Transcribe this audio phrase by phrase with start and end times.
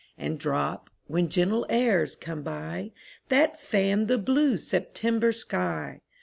[0.17, 2.91] And drop, when gentle airs come by.
[3.29, 6.01] That fan the blue September sky.